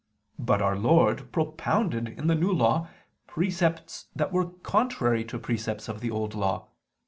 But 0.39 0.63
Our 0.63 0.75
Lord 0.75 1.31
propounded 1.31 2.09
in 2.17 2.25
the 2.25 2.33
New 2.33 2.51
Law 2.51 2.87
precepts 3.27 4.07
that 4.15 4.33
were 4.33 4.47
contrary 4.49 5.23
to 5.25 5.37
precepts 5.37 5.87
of 5.87 5.99
the 5.99 6.09
Old 6.09 6.33
Law. 6.33 6.69